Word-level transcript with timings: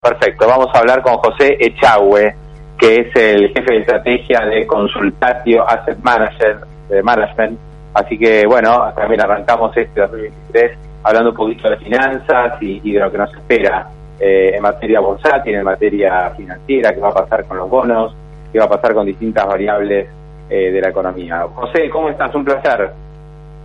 Perfecto, 0.00 0.46
vamos 0.46 0.68
a 0.72 0.78
hablar 0.78 1.02
con 1.02 1.14
José 1.14 1.56
Echagüe, 1.58 2.32
que 2.78 3.00
es 3.00 3.16
el 3.16 3.48
jefe 3.48 3.72
de 3.72 3.78
estrategia 3.80 4.46
de 4.46 4.64
Consultatio 4.64 5.68
Asset 5.68 5.98
Manager, 6.04 6.58
de 6.88 7.02
Management. 7.02 7.58
Así 7.94 8.16
que, 8.16 8.46
bueno, 8.46 8.92
también 8.94 9.22
arrancamos 9.22 9.76
este 9.76 10.00
2023 10.00 10.78
hablando 11.02 11.30
un 11.30 11.36
poquito 11.36 11.68
de 11.68 11.78
finanzas 11.78 12.62
y, 12.62 12.92
de 12.92 13.00
lo 13.00 13.10
que 13.10 13.18
nos 13.18 13.34
espera 13.34 13.88
eh, 14.20 14.52
en 14.54 14.62
materia 14.62 15.00
bursátil, 15.00 15.56
en 15.56 15.64
materia 15.64 16.30
financiera, 16.36 16.94
qué 16.94 17.00
va 17.00 17.08
a 17.08 17.14
pasar 17.14 17.44
con 17.46 17.56
los 17.56 17.68
bonos, 17.68 18.14
qué 18.52 18.60
va 18.60 18.66
a 18.66 18.70
pasar 18.70 18.94
con 18.94 19.04
distintas 19.04 19.46
variables 19.48 20.08
eh, 20.48 20.70
de 20.70 20.80
la 20.80 20.90
economía. 20.90 21.44
José, 21.52 21.90
¿cómo 21.90 22.08
estás? 22.08 22.32
Un 22.36 22.44
placer. 22.44 22.92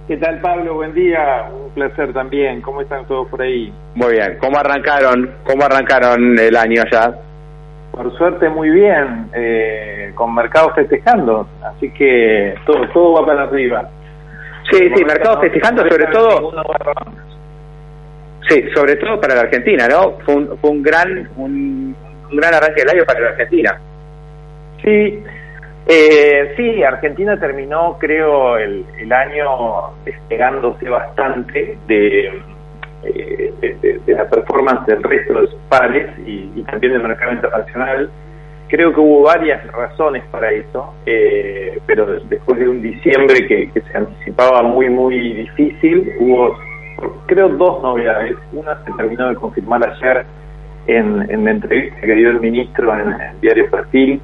¿Qué 0.07 0.18
tal, 0.18 0.41
Pablo? 0.41 0.73
Buen 0.73 0.95
día. 0.95 1.48
Placer 1.73 2.13
también. 2.13 2.62
¿Cómo 2.62 2.82
están 2.82 3.05
todos 3.05 3.27
por 3.27 3.41
ahí? 3.41 3.73
Muy 3.95 4.13
bien. 4.13 4.38
¿Cómo 4.40 4.58
arrancaron? 4.58 5.32
¿Cómo 5.44 5.63
arrancaron 5.63 6.38
el 6.38 6.55
año 6.55 6.84
ya? 6.91 7.13
Por 7.91 8.16
suerte, 8.18 8.49
muy 8.49 8.70
bien. 8.70 9.30
Eh, 9.34 10.12
con 10.15 10.34
mercados 10.34 10.74
festejando. 10.76 11.48
Así 11.63 11.91
que 11.91 12.55
todo, 12.65 12.88
todo 12.90 13.13
va 13.21 13.26
para 13.26 13.43
arriba. 13.43 13.90
Sí, 14.71 14.80
sí, 14.96 15.05
mercados 15.05 15.41
festejando, 15.41 15.84
sobre 15.90 16.05
todo. 16.07 16.52
Sí, 18.49 18.63
sobre 18.74 18.96
todo 18.98 19.20
para 19.20 19.35
la 19.35 19.41
Argentina, 19.41 19.87
¿no? 19.87 20.18
Fue 20.26 20.35
un, 20.35 20.58
fue 20.60 20.70
un 20.70 20.84
gran 20.84 21.30
un, 21.37 21.96
un 22.30 22.37
gran 22.37 22.54
arranque 22.54 22.82
del 22.82 22.90
año 22.90 23.05
para 23.05 23.20
la 23.20 23.30
Argentina. 23.30 23.80
Sí, 24.84 25.24
eh, 25.85 26.53
sí, 26.55 26.81
Argentina 26.84 27.37
terminó, 27.37 27.98
creo, 27.99 28.57
el, 28.57 28.85
el 28.99 29.12
año 29.12 29.91
despegándose 30.05 30.87
bastante 30.87 31.77
de, 31.87 32.41
eh, 33.03 33.53
de, 34.05 34.13
la 34.13 34.29
performance 34.29 34.85
del 34.85 35.03
resto 35.03 35.34
de 35.34 35.41
los 35.41 35.55
pares 35.67 36.09
y, 36.25 36.51
y, 36.55 36.63
también 36.63 36.93
del 36.93 37.03
mercado 37.03 37.34
internacional. 37.34 38.09
Creo 38.70 38.93
que 38.93 38.99
hubo 39.01 39.23
varias 39.23 39.65
razones 39.73 40.23
para 40.31 40.51
eso, 40.51 40.93
eh, 41.05 41.79
pero 41.85 42.05
después 42.05 42.57
de 42.57 42.70
un 42.70 42.81
diciembre 42.81 43.45
que, 43.45 43.70
que, 43.71 43.81
se 43.81 43.97
anticipaba 43.97 44.63
muy, 44.63 44.90
muy 44.90 45.34
difícil, 45.34 46.13
hubo, 46.20 46.57
creo, 47.25 47.49
dos 47.49 47.84
novedades. 47.84 48.37
Una 48.53 48.81
se 48.85 48.91
terminó 48.93 49.27
de 49.27 49.35
confirmar 49.35 49.87
ayer 49.87 50.25
en, 50.87 51.29
en 51.29 51.43
la 51.43 51.51
entrevista 51.51 51.99
que 51.99 52.15
dio 52.15 52.29
el 52.29 52.40
ministro 52.40 52.93
en 52.97 53.12
el 53.12 53.41
diario 53.41 53.70
Perfil, 53.70 54.21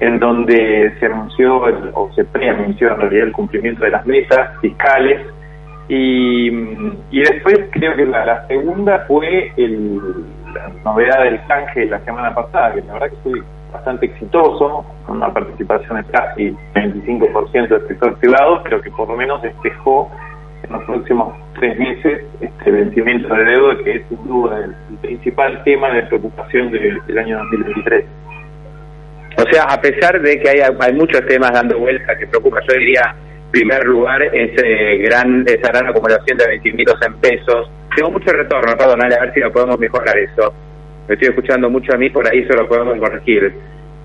en 0.00 0.18
donde 0.18 0.94
se 0.98 1.06
anunció 1.06 1.68
el, 1.68 1.90
o 1.94 2.10
se 2.14 2.24
preanunció 2.24 2.88
en 2.88 3.00
realidad 3.00 3.26
el 3.26 3.32
cumplimiento 3.32 3.84
de 3.84 3.90
las 3.90 4.06
metas 4.06 4.58
fiscales 4.60 5.20
y, 5.88 6.48
y 6.48 7.20
después 7.20 7.68
creo 7.70 7.94
que 7.96 8.06
la, 8.06 8.46
segunda 8.46 9.04
fue 9.06 9.52
el, 9.56 9.98
la 10.54 10.68
novedad 10.84 11.24
del 11.24 11.44
canje 11.46 11.80
de 11.80 11.86
la 11.86 12.00
semana 12.00 12.34
pasada, 12.34 12.74
que 12.74 12.82
la 12.82 12.94
verdad 12.94 13.10
que 13.10 13.30
fue 13.30 13.42
bastante 13.72 14.06
exitoso, 14.06 14.86
con 15.04 15.16
una 15.18 15.32
participación 15.32 15.98
de 15.98 16.04
casi 16.10 16.56
25% 16.74 17.68
del 17.68 17.88
sector 17.88 18.16
privado, 18.18 18.62
pero 18.62 18.80
que 18.80 18.90
por 18.90 19.08
lo 19.08 19.16
menos 19.16 19.42
despejó 19.42 20.10
en 20.62 20.72
los 20.72 20.84
próximos 20.84 21.34
tres 21.58 21.78
meses 21.78 22.24
este 22.40 22.70
vencimiento 22.70 23.34
de 23.34 23.44
deuda, 23.44 23.76
que 23.84 23.96
es 23.96 24.02
sin 24.08 24.26
duda 24.26 24.64
el, 24.64 24.74
principal 24.98 25.62
tema 25.64 25.90
de 25.90 26.02
preocupación 26.04 26.70
de, 26.70 26.98
del 27.06 27.18
año 27.18 27.38
2023. 27.38 28.19
O 29.40 29.50
sea, 29.50 29.62
a 29.64 29.80
pesar 29.80 30.20
de 30.20 30.38
que 30.38 30.50
hay, 30.50 30.60
hay 30.60 30.92
muchos 30.92 31.24
temas 31.26 31.50
dando 31.52 31.78
vuelta 31.78 32.14
que 32.18 32.26
preocupa, 32.26 32.60
yo 32.68 32.78
diría, 32.78 33.14
en 33.46 33.50
primer 33.50 33.84
lugar, 33.84 34.22
ese 34.22 34.98
gran, 34.98 35.44
esa 35.46 35.68
gran 35.68 35.86
acumulación 35.88 36.36
de 36.36 36.46
vencimientos 36.46 37.00
en 37.06 37.14
pesos. 37.14 37.70
Tengo 37.96 38.10
mucho 38.10 38.32
retorno, 38.32 38.76
perdón, 38.76 39.02
a 39.02 39.08
ver 39.08 39.32
si 39.32 39.40
lo 39.40 39.50
podemos 39.50 39.78
mejorar 39.78 40.18
eso. 40.18 40.52
Me 41.08 41.14
estoy 41.14 41.30
escuchando 41.30 41.70
mucho 41.70 41.94
a 41.94 41.96
mí, 41.96 42.10
por 42.10 42.28
ahí 42.28 42.40
eso 42.40 42.52
lo 42.54 42.68
podemos 42.68 42.98
corregir. 42.98 43.54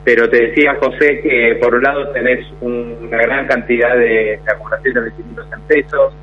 Pero 0.06 0.30
te 0.30 0.48
decía, 0.48 0.78
José, 0.80 1.20
que 1.22 1.58
por 1.62 1.76
un 1.76 1.84
lado 1.84 2.10
tenés 2.12 2.46
un, 2.62 2.98
una 3.02 3.18
gran 3.18 3.46
cantidad 3.48 3.96
de, 3.98 4.40
acumulación 4.48 4.94
de 4.94 5.02
vencimientos 5.02 5.48
en 5.54 5.62
pesos, 5.64 6.14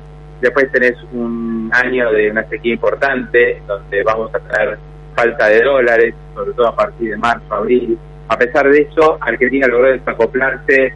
después 0.41 0.71
tenés 0.71 0.95
un 1.11 1.69
año 1.71 2.11
de 2.11 2.31
una 2.31 2.43
sequía 2.49 2.73
importante, 2.73 3.61
donde 3.67 4.01
vamos 4.03 4.33
a 4.33 4.39
tener 4.39 4.77
falta 5.15 5.49
de 5.49 5.61
dólares, 5.61 6.15
sobre 6.33 6.53
todo 6.53 6.69
a 6.69 6.75
partir 6.75 7.11
de 7.11 7.17
marzo, 7.17 7.53
abril, 7.53 7.97
a 8.27 8.37
pesar 8.37 8.69
de 8.69 8.81
eso, 8.81 9.17
Argentina 9.21 9.67
logró 9.67 9.91
desacoplarse 9.91 10.93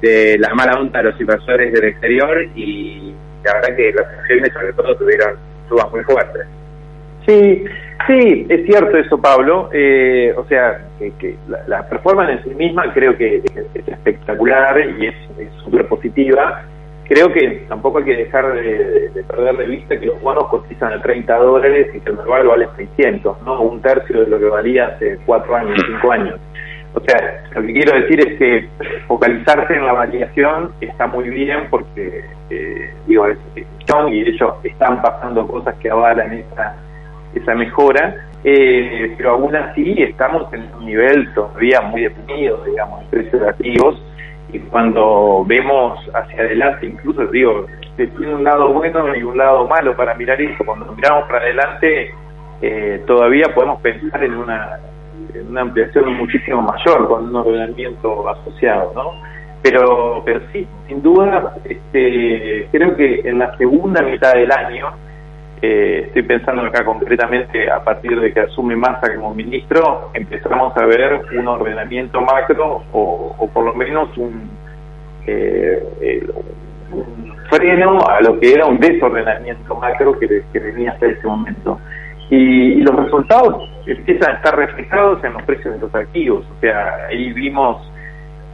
de 0.00 0.36
la 0.38 0.54
mala 0.54 0.80
onda 0.80 1.02
de 1.02 1.10
los 1.10 1.20
inversores 1.20 1.72
del 1.72 1.84
exterior 1.84 2.42
y 2.54 3.14
la 3.44 3.54
verdad 3.54 3.76
que 3.76 3.92
las 3.92 4.06
acciones 4.06 4.52
sobre 4.52 4.72
todo 4.72 4.96
tuvieron 4.96 5.36
subas 5.68 5.90
muy 5.92 6.02
fuertes. 6.02 6.46
Sí, 7.26 7.64
sí, 8.06 8.46
es 8.48 8.66
cierto 8.66 8.96
eso, 8.96 9.18
Pablo. 9.18 9.68
Eh, 9.72 10.32
o 10.36 10.44
sea, 10.46 10.80
que, 10.98 11.12
que 11.18 11.36
la, 11.66 11.88
performance 11.88 12.38
en 12.38 12.44
sí 12.44 12.54
misma 12.54 12.92
creo 12.92 13.16
que 13.16 13.36
es, 13.36 13.44
es 13.74 13.88
espectacular 13.88 14.78
y 14.98 15.06
es 15.06 15.14
súper 15.64 15.86
positiva. 15.88 16.62
Creo 17.08 17.32
que 17.32 17.64
tampoco 17.68 17.98
hay 17.98 18.04
que 18.04 18.16
dejar 18.16 18.52
de, 18.52 19.10
de, 19.10 19.22
perder 19.24 19.56
de 19.56 19.66
vista 19.66 19.98
que 19.98 20.06
los 20.06 20.20
bonos 20.20 20.48
cotizan 20.48 20.92
a 20.92 21.00
30 21.00 21.36
dólares 21.36 21.88
y 21.94 22.00
que 22.00 22.10
el 22.10 22.16
mercado 22.16 22.48
vale 22.48 22.68
600, 22.76 23.42
¿no? 23.42 23.60
Un 23.62 23.80
tercio 23.80 24.22
de 24.22 24.26
lo 24.28 24.38
que 24.38 24.46
valía 24.46 24.86
hace 24.88 25.18
4 25.24 25.56
años, 25.56 25.80
5 25.86 26.12
años. 26.12 26.40
O 26.96 27.00
sea, 27.00 27.44
lo 27.54 27.60
que 27.60 27.72
quiero 27.74 28.00
decir 28.00 28.20
es 28.26 28.38
que 28.38 28.68
focalizarse 29.06 29.74
en 29.74 29.84
la 29.84 29.92
variación 29.92 30.72
está 30.80 31.06
muy 31.06 31.28
bien 31.28 31.66
porque, 31.68 32.24
eh, 32.48 32.94
digo, 33.06 33.26
es, 33.26 33.36
es, 33.54 33.66
y 34.10 34.20
ellos 34.22 34.54
están 34.64 35.02
pasando 35.02 35.46
cosas 35.46 35.74
que 35.76 35.90
avalan 35.90 36.32
esa, 36.32 36.74
esa 37.34 37.54
mejora, 37.54 38.14
eh, 38.44 39.12
pero 39.18 39.32
aún 39.32 39.54
así 39.54 39.94
estamos 39.98 40.50
en 40.54 40.70
un 40.74 40.86
nivel 40.86 41.32
todavía 41.34 41.82
muy 41.82 42.02
deprimido, 42.02 42.64
digamos, 42.64 43.00
de 43.02 43.06
precios 43.08 43.42
activos, 43.42 44.02
y 44.52 44.58
cuando 44.60 45.44
vemos 45.46 45.98
hacia 46.14 46.44
adelante, 46.44 46.86
incluso 46.86 47.26
digo, 47.26 47.66
tiene 47.96 48.34
un 48.34 48.44
lado 48.44 48.72
bueno 48.72 49.14
y 49.14 49.22
un 49.22 49.36
lado 49.36 49.68
malo 49.68 49.94
para 49.94 50.14
mirar 50.14 50.40
eso, 50.40 50.64
cuando 50.64 50.90
miramos 50.92 51.24
para 51.28 51.40
adelante, 51.40 52.10
eh, 52.62 53.02
todavía 53.06 53.44
podemos 53.54 53.82
pensar 53.82 54.24
en 54.24 54.34
una 54.34 54.78
una 55.48 55.62
ampliación 55.62 56.14
muchísimo 56.14 56.62
mayor 56.62 57.08
con 57.08 57.28
un 57.28 57.36
ordenamiento 57.36 58.28
asociado, 58.28 58.92
¿no? 58.94 59.12
Pero, 59.62 60.22
pero 60.24 60.40
sí, 60.52 60.66
sin 60.86 61.02
duda, 61.02 61.54
este, 61.64 62.68
creo 62.70 62.96
que 62.96 63.20
en 63.24 63.38
la 63.38 63.56
segunda 63.56 64.02
mitad 64.02 64.32
del 64.34 64.50
año, 64.52 64.86
eh, 65.60 66.04
estoy 66.06 66.22
pensando 66.22 66.62
acá 66.62 66.84
concretamente 66.84 67.70
a 67.70 67.82
partir 67.82 68.20
de 68.20 68.32
que 68.32 68.40
asume 68.40 68.76
Massa 68.76 69.14
como 69.16 69.34
ministro, 69.34 70.10
empezamos 70.14 70.76
a 70.76 70.86
ver 70.86 71.22
un 71.36 71.48
ordenamiento 71.48 72.20
macro 72.20 72.82
o, 72.92 73.34
o 73.38 73.48
por 73.48 73.64
lo 73.64 73.74
menos 73.74 74.16
un, 74.18 74.50
eh, 75.26 76.24
un 76.92 77.34
freno 77.50 77.98
a 78.06 78.20
lo 78.20 78.38
que 78.38 78.52
era 78.52 78.66
un 78.66 78.78
desordenamiento 78.78 79.74
macro 79.74 80.18
que 80.18 80.58
venía 80.58 80.92
hasta 80.92 81.06
ese 81.06 81.26
momento 81.26 81.80
y, 82.30 82.36
y, 82.36 82.80
los 82.80 82.96
resultados 82.96 83.70
empiezan 83.86 84.32
a 84.32 84.34
estar 84.34 84.56
reflejados 84.56 85.22
en 85.24 85.32
los 85.34 85.42
precios 85.44 85.74
de 85.74 85.80
los 85.80 85.94
activos. 85.94 86.44
O 86.56 86.60
sea, 86.60 87.06
ahí 87.08 87.32
vimos 87.32 87.80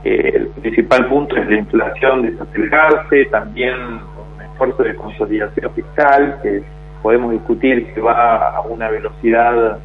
eh, 0.05 0.33
el 0.35 0.49
principal 0.49 1.09
punto 1.09 1.37
es 1.37 1.49
la 1.49 1.59
inflación 1.59 2.23
desacelerarse, 2.23 3.27
también 3.27 3.75
un 3.77 4.43
esfuerzo 4.43 4.83
de 4.83 4.97
consolidación 4.97 5.73
fiscal 5.75 6.41
que 6.43 6.63
podemos 7.03 7.33
discutir 7.33 7.93
que 7.95 8.01
va 8.01 8.57
a 8.57 8.61
una 8.63 8.89
velocidad 8.89 9.79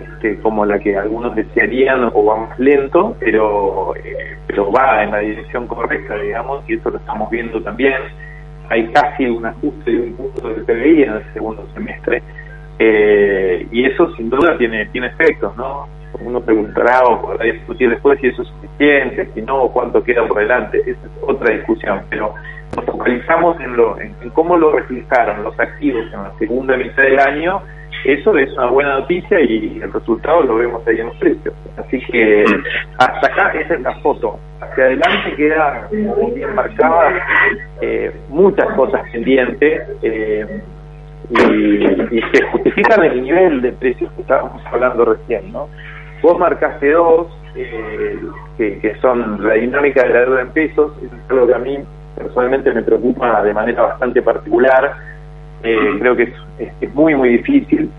este, 0.00 0.38
como 0.40 0.66
la 0.66 0.78
que 0.78 0.96
algunos 0.96 1.34
desearían 1.34 2.10
o 2.12 2.24
va 2.24 2.36
más 2.48 2.58
lento, 2.58 3.16
pero, 3.18 3.94
eh, 3.96 4.36
pero 4.46 4.70
va 4.70 5.04
en 5.04 5.10
la 5.10 5.18
dirección 5.18 5.66
correcta, 5.66 6.16
digamos, 6.16 6.68
y 6.68 6.74
eso 6.74 6.90
lo 6.90 6.98
estamos 6.98 7.30
viendo 7.30 7.62
también. 7.62 7.94
Hay 8.68 8.88
casi 8.88 9.26
un 9.26 9.46
ajuste 9.46 9.90
de 9.90 10.00
un 10.00 10.16
punto 10.16 10.48
del 10.48 10.64
PBI 10.64 11.02
en 11.02 11.12
el 11.12 11.32
segundo 11.32 11.66
semestre. 11.74 12.22
Eh, 12.84 13.66
y 13.70 13.84
eso 13.84 14.12
sin 14.16 14.28
duda 14.28 14.58
tiene 14.58 14.86
tiene 14.86 15.06
efectos, 15.08 15.56
¿no? 15.56 15.86
Uno 16.20 16.40
preguntará 16.40 17.04
o 17.04 17.22
podrá 17.22 17.44
discutir 17.44 17.90
después 17.90 18.18
si 18.20 18.26
eso 18.26 18.42
es 18.42 18.48
suficiente, 18.48 19.28
si 19.34 19.42
no, 19.42 19.68
cuánto 19.68 20.02
queda 20.02 20.26
por 20.26 20.38
delante. 20.38 20.78
Esa 20.78 20.90
es 20.90 21.12
otra 21.22 21.54
discusión, 21.54 22.02
pero 22.10 22.34
nos 22.76 22.84
focalizamos 22.84 23.60
en, 23.60 23.76
lo, 23.76 24.00
en, 24.00 24.14
cómo 24.34 24.56
lo 24.56 24.72
reflejaron 24.72 25.44
los 25.44 25.58
activos 25.58 26.04
en 26.06 26.22
la 26.22 26.32
segunda 26.38 26.76
mitad 26.76 27.02
del 27.02 27.18
año 27.20 27.62
eso 28.04 28.36
es 28.36 28.52
una 28.54 28.66
buena 28.66 28.98
noticia 29.00 29.40
y 29.40 29.80
el 29.80 29.92
resultado 29.92 30.42
lo 30.42 30.56
vemos 30.56 30.86
ahí 30.88 30.98
en 30.98 31.06
los 31.06 31.16
precios. 31.18 31.54
Así 31.76 32.00
que 32.10 32.44
hasta 32.98 33.26
acá 33.26 33.52
esa 33.52 33.74
es 33.74 33.80
la 33.80 33.94
foto. 34.00 34.38
Hacia 34.60 34.84
adelante 34.84 35.36
queda 35.36 35.88
bien 35.90 36.54
marcada 36.54 37.24
eh, 37.80 38.12
muchas 38.28 38.66
cosas 38.74 39.02
pendientes 39.12 39.82
eh, 40.02 40.62
y, 41.32 42.20
se 42.32 42.44
justifican 42.46 43.04
el 43.04 43.22
nivel 43.22 43.62
de 43.62 43.72
precios 43.72 44.12
que 44.12 44.22
estábamos 44.22 44.62
hablando 44.66 45.04
recién. 45.04 45.52
¿no? 45.52 45.68
Vos 46.22 46.38
marcaste 46.38 46.90
dos, 46.92 47.28
eh, 47.54 48.18
que, 48.56 48.78
que, 48.78 48.94
son 48.96 49.46
la 49.46 49.54
dinámica 49.54 50.02
de 50.02 50.08
la 50.12 50.20
deuda 50.20 50.40
en 50.42 50.50
pesos, 50.50 50.92
es 51.02 51.10
algo 51.30 51.46
que 51.46 51.54
a 51.54 51.58
mí 51.58 51.78
personalmente 52.16 52.72
me 52.72 52.82
preocupa 52.82 53.42
de 53.42 53.54
manera 53.54 53.82
bastante 53.82 54.22
particular 54.22 55.12
eh, 55.62 55.96
creo 56.00 56.16
que 56.16 56.32
es, 56.80 56.94
muy, 56.94 57.14
muy 57.14 57.28
difícil. 57.30 57.90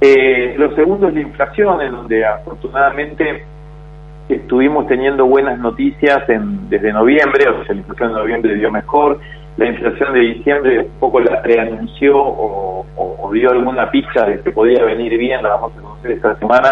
Eh, 0.00 0.54
lo 0.56 0.74
segundo 0.74 1.08
es 1.08 1.14
la 1.14 1.20
inflación, 1.20 1.80
en 1.80 1.92
donde 1.92 2.24
afortunadamente 2.24 3.44
estuvimos 4.28 4.86
teniendo 4.86 5.26
buenas 5.26 5.58
noticias 5.58 6.28
en, 6.28 6.68
desde 6.68 6.92
noviembre, 6.92 7.48
o 7.48 7.64
sea, 7.64 7.74
la 7.74 7.80
inflación 7.80 8.12
de 8.12 8.20
noviembre 8.20 8.54
dio 8.54 8.70
mejor, 8.70 9.18
la 9.58 9.66
inflación 9.66 10.14
de 10.14 10.20
diciembre 10.20 10.78
un 10.78 11.00
poco 11.00 11.20
la 11.20 11.42
preanunció 11.42 12.16
o, 12.16 12.86
dio 13.30 13.50
alguna 13.50 13.90
pista 13.90 14.24
de 14.24 14.40
que 14.40 14.50
podía 14.52 14.82
venir 14.84 15.18
bien, 15.18 15.42
la 15.42 15.50
vamos 15.50 15.72
a 15.76 15.82
conocer 15.82 16.12
esta 16.12 16.34
semana, 16.36 16.70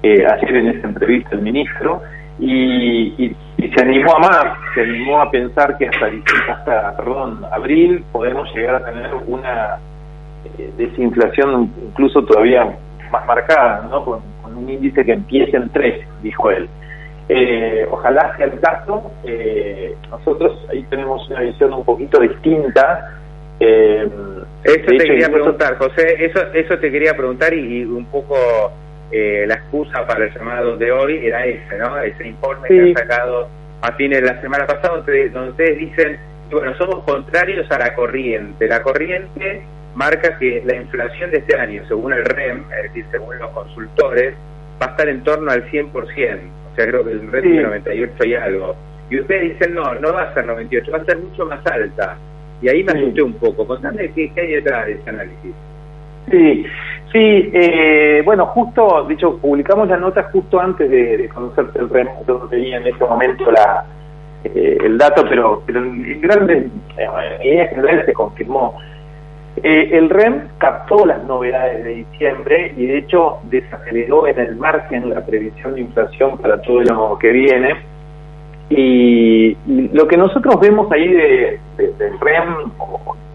eh, 0.00 0.24
ayer 0.24 0.56
en 0.56 0.68
esa 0.68 0.86
entrevista 0.86 1.30
el 1.34 1.42
ministro, 1.42 2.00
y, 2.38 3.34
se 3.74 3.82
animó 3.82 4.14
a 4.14 4.18
más, 4.20 4.44
se 4.74 4.82
animó 4.82 5.20
a 5.20 5.28
pensar 5.28 5.76
que 5.76 5.88
hasta, 5.88 6.06
hasta 6.52 6.96
perdón, 6.96 7.44
abril 7.50 8.04
podemos 8.12 8.48
llegar 8.54 8.76
a 8.76 8.84
tener 8.84 9.10
una 9.26 9.78
eh, 10.56 10.72
desinflación 10.76 11.72
incluso 11.88 12.24
todavía 12.24 12.78
más 13.10 13.26
marcada, 13.26 13.88
¿no? 13.90 14.04
Con, 14.04 14.20
un 14.56 14.68
índice 14.68 15.04
que 15.04 15.12
empiece 15.12 15.56
en 15.56 15.68
3, 15.68 16.04
dijo 16.22 16.50
él. 16.50 16.68
Eh, 17.28 17.86
ojalá 17.90 18.36
sea 18.36 18.46
el 18.46 18.60
caso. 18.60 19.10
Eh, 19.24 19.94
nosotros 20.10 20.66
ahí 20.70 20.82
tenemos 20.90 21.28
una 21.30 21.40
visión 21.40 21.72
un 21.72 21.84
poquito 21.84 22.20
distinta. 22.20 23.14
eso 23.60 24.86
te 24.86 24.98
quería 24.98 25.28
preguntar, 25.28 25.76
José, 25.76 26.24
eso, 26.24 26.40
eso 26.54 26.78
te 26.78 26.90
quería 26.90 27.14
preguntar 27.14 27.52
y 27.54 27.84
un 27.84 28.06
poco 28.06 28.36
eh, 29.10 29.46
la 29.46 29.54
excusa 29.54 30.06
para 30.06 30.26
el 30.26 30.34
llamado 30.34 30.76
de 30.76 30.92
hoy 30.92 31.26
era 31.26 31.46
ese, 31.46 31.78
¿no? 31.78 31.98
Ese 31.98 32.28
informe 32.28 32.68
que 32.68 32.80
han 32.80 32.94
sacado 32.94 33.48
a 33.80 33.92
fines 33.92 34.20
de 34.20 34.26
la 34.26 34.40
semana 34.40 34.66
pasada, 34.66 34.98
donde, 34.98 35.50
ustedes 35.50 35.78
dicen, 35.78 36.18
bueno, 36.50 36.74
somos 36.76 37.04
contrarios 37.04 37.70
a 37.70 37.78
la 37.78 37.94
corriente. 37.94 38.68
La 38.68 38.82
corriente 38.82 39.62
marca 39.94 40.38
que 40.38 40.62
la 40.64 40.76
inflación 40.76 41.30
de 41.30 41.38
este 41.38 41.58
año, 41.58 41.82
según 41.88 42.12
el 42.12 42.24
REM, 42.24 42.64
es 42.70 42.82
decir, 42.84 43.06
según 43.10 43.38
los 43.38 43.50
consultores, 43.50 44.34
va 44.80 44.86
a 44.86 44.90
estar 44.90 45.08
en 45.08 45.24
torno 45.24 45.50
al 45.50 45.64
100%. 45.70 46.38
Sea, 46.78 46.86
creo 46.86 47.04
que 47.04 47.10
el 47.10 47.32
REM 47.32 47.58
es 47.58 47.62
98 47.64 48.14
y 48.24 48.34
algo. 48.36 48.76
Y 49.10 49.18
ustedes 49.18 49.58
dicen, 49.58 49.74
no, 49.74 49.94
no 49.96 50.12
va 50.12 50.22
a 50.22 50.34
ser 50.34 50.46
98, 50.46 50.92
va 50.92 50.98
a 50.98 51.04
ser 51.04 51.18
mucho 51.18 51.44
más 51.46 51.66
alta. 51.66 52.16
Y 52.62 52.68
ahí 52.68 52.84
me 52.84 52.92
asusté 52.92 53.20
un 53.20 53.32
poco. 53.32 53.66
Contame 53.66 54.12
qué, 54.12 54.30
qué 54.32 54.40
hay 54.40 54.52
detrás 54.52 54.86
de 54.86 54.92
ese 54.92 55.10
análisis. 55.10 55.54
Sí, 56.30 56.66
sí, 57.12 57.50
eh, 57.52 58.22
bueno, 58.24 58.46
justo, 58.46 59.06
dicho, 59.08 59.38
publicamos 59.38 59.88
la 59.88 59.96
nota 59.96 60.22
justo 60.30 60.60
antes 60.60 60.88
de, 60.88 61.28
conocer 61.34 61.66
el 61.74 61.88
REM, 61.88 62.06
yo 62.28 62.38
no 62.38 62.48
tenía 62.48 62.76
en 62.76 62.86
ese 62.86 63.04
momento 63.04 63.50
la, 63.50 63.84
eh, 64.44 64.78
el 64.84 64.98
dato, 64.98 65.24
pero, 65.28 65.64
pero 65.66 65.80
en 65.80 66.20
grandes 66.20 66.70
líneas 67.42 67.70
generales 67.70 68.06
se 68.06 68.12
confirmó. 68.12 68.78
Eh, 69.62 69.90
el 69.92 70.10
REM 70.10 70.48
captó 70.58 71.04
las 71.06 71.24
novedades 71.24 71.84
de 71.84 71.94
diciembre 71.96 72.72
y 72.76 72.86
de 72.86 72.98
hecho 72.98 73.38
desaceleró 73.44 74.26
en 74.26 74.38
el 74.38 74.56
margen 74.56 75.10
la 75.10 75.24
previsión 75.24 75.74
de 75.74 75.80
inflación 75.82 76.38
para 76.38 76.60
todo 76.62 76.80
el 76.80 76.90
año 76.90 77.18
que 77.18 77.32
viene. 77.32 77.76
Y, 78.70 79.56
lo 79.92 80.06
que 80.06 80.16
nosotros 80.16 80.60
vemos 80.60 80.90
ahí 80.92 81.08
de, 81.08 81.60
del 81.76 82.20
REM, 82.20 82.70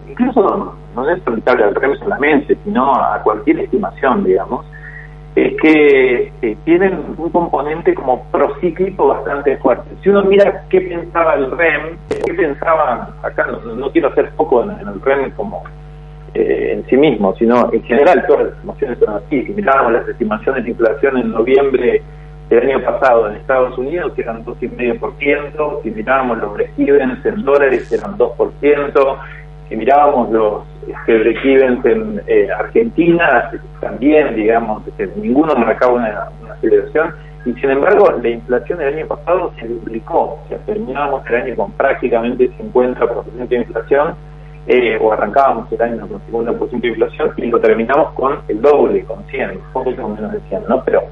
incluso 0.08 0.76
no 0.94 1.10
es 1.10 1.20
aplicable 1.26 1.64
al 1.64 1.74
REM 1.74 1.96
solamente, 1.96 2.56
sino 2.64 2.94
a 2.94 3.20
cualquier 3.22 3.60
estimación, 3.60 4.24
digamos, 4.24 4.64
es 5.34 5.52
que 5.60 6.32
eh, 6.42 6.56
tienen 6.64 7.16
un 7.18 7.30
componente 7.30 7.94
como 7.94 8.24
procíclico 8.30 9.08
bastante 9.08 9.56
fuerte. 9.56 9.90
Si 10.02 10.08
uno 10.08 10.22
mira 10.22 10.64
qué 10.68 10.80
pensaba 10.80 11.34
el 11.34 11.50
REM, 11.50 11.96
qué 12.24 12.34
pensaba, 12.34 13.14
acá 13.22 13.46
no, 13.46 13.90
quiero 13.90 14.08
hacer 14.08 14.30
poco 14.36 14.62
en, 14.62 14.70
el 14.70 15.00
REM 15.02 15.32
como 15.32 15.64
eh, 16.34 16.72
en 16.72 16.86
sí 16.86 16.96
mismo, 16.96 17.34
sino 17.36 17.72
en 17.72 17.82
general 17.84 18.24
todas 18.26 18.46
las 18.46 18.54
estimaciones 18.54 18.98
son 18.98 19.14
así. 19.14 19.44
Si 19.44 19.52
mirábamos 19.52 19.92
las 19.92 20.08
estimaciones 20.08 20.64
de 20.64 20.70
inflación 20.70 21.18
en 21.18 21.30
noviembre 21.30 22.02
del 22.48 22.70
año 22.70 22.84
pasado 22.84 23.28
en 23.28 23.36
Estados 23.36 23.78
Unidos 23.78 24.12
eran 24.16 24.44
2,5%, 24.44 25.82
si 25.82 25.90
mirábamos 25.90 26.38
los 26.38 26.52
break 26.54 26.70
en 26.76 27.44
dólares 27.44 27.90
eran 27.92 28.18
2%, 28.18 29.16
si 29.68 29.76
mirábamos 29.76 30.30
los 30.30 30.62
este, 30.86 31.62
en 31.92 32.22
eh, 32.26 32.48
Argentina, 32.50 33.50
también, 33.80 34.34
digamos, 34.36 34.82
ninguno 35.16 35.54
marcaba 35.54 35.94
una, 35.94 36.28
aceleración, 36.52 37.14
y 37.46 37.52
sin 37.54 37.70
embargo 37.70 38.10
la 38.22 38.28
inflación 38.28 38.78
del 38.78 38.94
año 38.94 39.06
pasado 39.06 39.52
se 39.58 39.66
duplicó, 39.68 40.40
o 40.44 40.44
sea, 40.48 40.58
terminábamos 40.58 41.26
el 41.28 41.34
año 41.36 41.56
con 41.56 41.72
prácticamente 41.72 42.50
50% 42.58 43.48
de 43.48 43.56
inflación, 43.56 44.14
eh, 44.66 44.98
o 45.00 45.12
arrancábamos 45.12 45.70
el 45.72 45.82
año 45.82 46.08
con 46.08 46.20
50% 46.20 46.80
de 46.80 46.88
inflación, 46.88 47.30
y 47.36 47.46
lo 47.46 47.60
terminamos 47.60 48.12
con 48.14 48.38
el 48.48 48.60
doble, 48.60 49.04
con 49.04 49.24
100, 49.24 49.50
un 49.50 49.58
poco 49.72 49.90
menos 49.90 50.32
de 50.32 50.40
100, 50.48 50.62
¿no? 50.68 50.82
Pero 50.84 51.02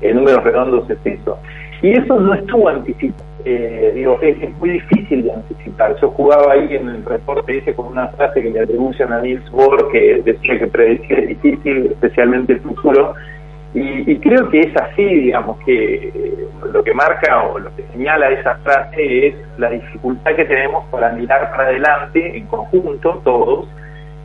en 0.00 0.16
números 0.16 0.44
redondos 0.44 0.90
es 0.90 0.98
eso. 1.04 1.38
Y 1.82 1.92
eso 1.92 2.18
no 2.18 2.34
estuvo 2.34 2.68
anticipado. 2.68 3.26
Eh, 3.48 3.92
digo, 3.94 4.18
es, 4.22 4.36
muy 4.58 4.70
difícil 4.70 5.22
de 5.22 5.32
anticipar. 5.32 5.94
Yo 6.00 6.10
jugaba 6.10 6.52
ahí 6.52 6.66
en 6.74 6.88
el 6.88 7.04
reporte 7.04 7.58
ese 7.58 7.74
con 7.74 7.86
una 7.86 8.08
frase 8.08 8.42
que 8.42 8.50
le 8.50 8.60
atribuyen 8.60 9.12
a 9.12 9.20
Niels 9.20 9.48
Bohr 9.52 9.88
que 9.92 10.20
decía 10.24 10.58
que 10.58 10.66
predecir 10.66 11.18
es 11.20 11.28
difícil, 11.28 11.86
especialmente 11.92 12.54
el 12.54 12.60
futuro. 12.60 13.14
Y, 13.78 14.18
creo 14.20 14.48
que 14.48 14.60
es 14.60 14.74
así, 14.74 15.04
digamos, 15.04 15.58
que 15.66 16.08
eh, 16.08 16.48
lo 16.72 16.82
que 16.82 16.94
marca 16.94 17.42
o 17.42 17.58
lo 17.58 17.76
que 17.76 17.82
señala 17.92 18.30
esa 18.30 18.54
frase 18.60 19.26
es 19.26 19.34
la 19.58 19.68
dificultad 19.68 20.34
que 20.34 20.46
tenemos 20.46 20.86
para 20.86 21.12
mirar 21.12 21.50
para 21.50 21.64
adelante 21.64 22.38
en 22.38 22.46
conjunto, 22.46 23.20
todos, 23.22 23.68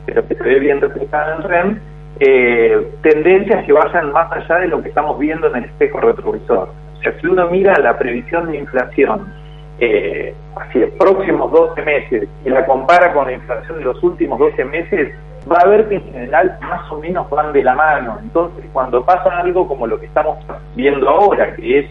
pero 0.06 0.26
que 0.26 0.36
se 0.36 0.44
ve 0.44 0.60
bien 0.60 0.80
reflejada 0.80 1.36
en 1.36 1.44
REM, 1.44 1.80
eh, 2.22 2.92
tendencias 3.02 3.66
que 3.66 3.74
vayan 3.74 4.14
más 4.14 4.32
allá 4.32 4.60
de 4.60 4.70
lo 4.70 4.82
que 4.82 4.88
estamos 4.88 5.20
viendo 5.20 5.48
en 5.48 5.58
el 5.58 5.66
espejo 5.66 6.00
retrovisor. 6.00 6.70
O 6.70 7.02
sea, 7.02 7.14
si 7.20 7.28
uno 7.28 7.50
mira 7.50 7.78
la 7.78 7.98
previsión 8.00 8.50
de 8.50 8.58
inflación 8.58 9.34
eh, 9.80 10.34
hacia 10.56 10.86
los 10.86 10.92
próximos 10.92 11.52
12 11.52 11.82
meses 11.82 12.30
y 12.46 12.50
la 12.50 12.66
compara 12.66 13.12
con 13.12 13.26
la 13.26 13.34
inflación 13.34 13.80
de 13.80 13.84
los 13.84 14.02
últimos 14.02 14.40
12 14.40 14.64
meses, 14.64 15.14
va 15.50 15.58
a 15.64 15.68
ver 15.68 15.88
que 15.88 15.96
en 15.96 16.04
general 16.12 16.58
más 16.62 16.92
o 16.92 17.00
menos 17.00 17.30
van 17.30 17.54
de 17.54 17.64
la 17.64 17.76
mano. 17.76 18.18
Entonces, 18.22 18.66
cuando 18.74 19.04
pasa 19.04 19.38
algo 19.40 19.68
como 19.68 19.88
lo 19.88 20.00
que 20.00 20.06
estamos 20.06 20.38
viendo 20.76 21.10
ahora, 21.10 21.56
que 21.56 21.80
es 21.80 21.86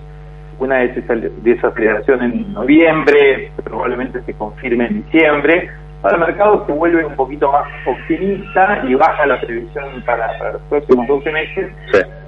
una 0.59 0.78
desaceleración 0.78 2.23
en 2.23 2.52
noviembre, 2.52 3.50
probablemente 3.64 4.21
se 4.23 4.35
confirme 4.35 4.87
en 4.87 5.04
diciembre, 5.04 5.71
Ahora 6.02 6.16
el 6.16 6.21
mercado 6.23 6.64
se 6.66 6.73
vuelve 6.73 7.04
un 7.04 7.14
poquito 7.14 7.52
más 7.52 7.69
optimista 7.85 8.83
y 8.88 8.95
baja 8.95 9.26
la 9.26 9.38
previsión 9.38 10.02
para, 10.07 10.52
los 10.52 10.62
próximos 10.62 11.07
12 11.07 11.30
meses. 11.30 11.73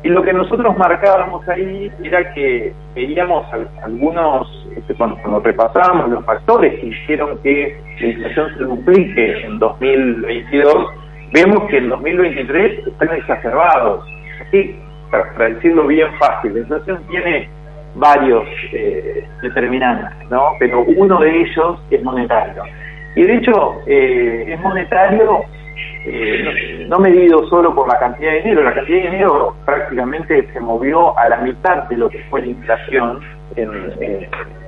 Y 0.02 0.08
lo 0.08 0.22
que 0.22 0.34
nosotros 0.34 0.76
marcábamos 0.76 1.48
ahí 1.48 1.90
era 2.02 2.34
que 2.34 2.74
veíamos 2.94 3.46
algunos, 3.82 4.68
este, 4.76 4.94
cuando, 4.94 5.40
repasábamos 5.40 6.10
los 6.10 6.24
factores 6.26 6.78
que 6.80 6.86
hicieron 6.88 7.38
que 7.38 7.80
la 7.98 8.06
inflación 8.08 8.58
se 8.58 8.64
duplique 8.64 9.46
en 9.46 9.58
2022, 9.58 10.86
vemos 11.32 11.68
que 11.68 11.78
en 11.78 11.88
2023 11.88 12.86
están 12.86 13.16
exacerbados. 13.16 14.04
Para, 15.10 15.48
decirlo 15.50 15.86
bien 15.86 16.08
fácil, 16.18 16.54
la 16.54 16.60
inflación 16.60 17.02
tiene 17.10 17.48
varios 17.94 18.44
eh, 18.72 19.26
determinantes, 19.42 20.30
¿no? 20.30 20.52
pero 20.58 20.82
uno 20.82 21.20
de 21.20 21.42
ellos 21.42 21.82
es 21.90 22.02
monetario. 22.02 22.62
Y 23.14 23.22
de 23.22 23.34
hecho, 23.34 23.76
eh, 23.86 24.46
es 24.48 24.60
monetario 24.60 25.44
eh, 26.04 26.86
no, 26.88 26.98
medido 26.98 27.46
solo 27.48 27.74
por 27.74 27.88
la 27.88 27.98
cantidad 27.98 28.32
de 28.32 28.38
dinero, 28.38 28.62
la 28.62 28.74
cantidad 28.74 29.04
de 29.04 29.10
dinero 29.10 29.54
prácticamente 29.64 30.48
se 30.52 30.60
movió 30.60 31.16
a 31.18 31.28
la 31.28 31.36
mitad 31.38 31.84
de 31.88 31.96
lo 31.96 32.08
que 32.08 32.24
fue 32.30 32.40
la 32.40 32.48
inflación 32.48 33.20
en, 33.56 33.70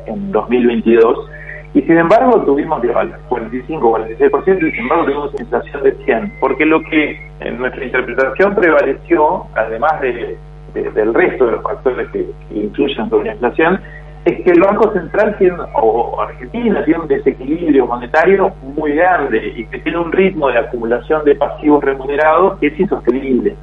en 0.07 0.33
2022. 0.33 1.31
Y 1.75 1.83
sin 1.83 1.99
embargo 1.99 2.41
tuvimos 2.45 2.81
45, 3.29 3.99
46%, 3.99 4.69
y 4.69 4.71
sin 4.71 4.81
embargo 4.81 5.05
tuvimos 5.05 5.41
inflación 5.41 5.83
de 5.83 5.93
100, 6.05 6.33
porque 6.41 6.65
lo 6.65 6.81
que 6.83 7.21
en 7.41 7.59
nuestra 7.59 7.85
interpretación 7.85 8.55
prevaleció, 8.55 9.47
además 9.55 10.01
de, 10.01 10.39
del 10.73 11.13
resto 11.13 11.47
de 11.47 11.53
los 11.53 11.63
factores 11.63 12.09
que, 12.11 12.27
que 12.49 12.59
influyen 12.59 13.11
sobre 13.11 13.27
la 13.27 13.33
inflación, 13.33 13.81
es 14.25 14.41
que 14.43 14.51
el 14.53 14.61
Banco 14.61 14.91
Central 14.93 15.37
tiene, 15.37 15.57
o 15.75 16.21
Argentina 16.21 16.83
tiene 16.85 17.01
un 17.01 17.09
desequilibrio 17.09 17.87
monetario 17.87 18.53
muy 18.77 18.93
grande 18.93 19.53
y 19.57 19.67
que 19.67 19.81
tiene 19.81 19.99
un 19.99 20.13
ritmo 20.13 20.49
de 20.49 20.59
acumulación 20.59 21.25
de 21.25 21.35
pasivos 21.35 21.83
remunerados 21.85 22.59
que 22.59 22.69
es 22.69 22.81
insostenible. 22.81 23.55